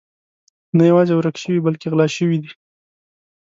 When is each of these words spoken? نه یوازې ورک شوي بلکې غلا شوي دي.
نه 0.77 0.83
یوازې 0.91 1.13
ورک 1.15 1.35
شوي 1.43 1.59
بلکې 1.65 1.87
غلا 1.91 2.07
شوي 2.17 2.37
دي. 2.43 2.51